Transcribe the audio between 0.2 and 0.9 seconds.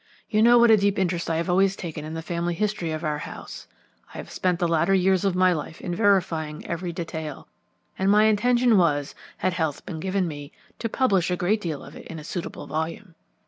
You know what a